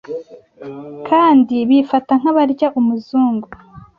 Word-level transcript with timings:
kandi 1.07 1.55
bifata 1.69 2.11
nk'abaramya 2.19 2.67
umuzungu 2.79 3.47